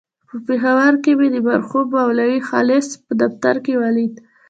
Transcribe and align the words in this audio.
په 0.27 0.35
پېښور 0.45 0.93
کې 1.03 1.11
مې 1.19 1.27
د 1.35 1.37
مرحوم 1.49 1.85
مولوي 1.95 2.39
خالص 2.49 2.87
په 3.05 3.11
دفتر 3.21 3.55
کې 3.65 3.73
ولید. 3.83 4.13